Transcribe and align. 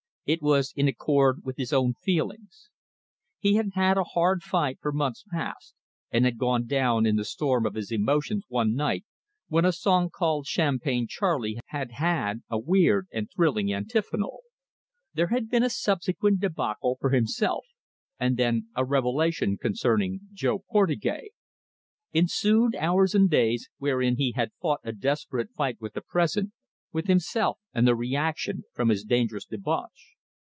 It 0.27 0.41
was 0.43 0.71
in 0.77 0.87
accord 0.87 1.41
with 1.43 1.57
his 1.57 1.73
own 1.73 1.93
feelings. 1.95 2.69
He 3.39 3.55
had 3.55 3.71
had 3.73 3.97
a 3.97 4.05
hard 4.05 4.43
fight 4.43 4.77
for 4.79 4.93
months 4.93 5.25
past, 5.29 5.75
and 6.09 6.23
had 6.23 6.37
gone 6.37 6.67
down 6.67 7.05
in 7.05 7.17
the 7.17 7.25
storm 7.25 7.65
of 7.65 7.73
his 7.73 7.91
emotions 7.91 8.45
one 8.47 8.73
night 8.73 9.03
when 9.49 9.65
a 9.65 9.73
song 9.73 10.09
called 10.09 10.45
Champagne 10.45 11.05
Charlie 11.05 11.59
had 11.65 11.91
had 11.93 12.43
a 12.49 12.57
weird 12.57 13.07
and 13.11 13.29
thrilling 13.29 13.73
antiphonal. 13.73 14.41
There 15.13 15.27
had 15.29 15.49
been 15.49 15.63
a 15.63 15.69
subsequent 15.69 16.39
debacle 16.39 16.95
for 17.01 17.09
himself, 17.09 17.65
and 18.17 18.37
then 18.37 18.69
a 18.73 18.85
revelation 18.85 19.57
concerning 19.57 20.29
Jo 20.31 20.59
Portugais. 20.59 21.31
Ensued 22.13 22.73
hours 22.77 23.13
and 23.13 23.29
days, 23.29 23.67
wherein 23.79 24.15
he 24.15 24.31
had 24.31 24.53
fought 24.61 24.79
a 24.85 24.93
desperate 24.93 25.49
fight 25.51 25.81
with 25.81 25.91
the 25.93 26.01
present 26.01 26.53
with 26.93 27.07
himself 27.07 27.59
and 27.73 27.85
the 27.85 27.95
reaction 27.97 28.63
from 28.73 28.87
his 28.87 29.03
dangerous 29.03 29.45
debauch. 29.45 30.13